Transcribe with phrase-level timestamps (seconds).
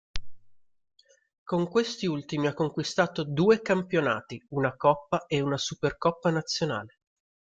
[1.43, 6.97] Con questi ultimi ha conquistato due campionati, una coppa e una supercoppa nazionale.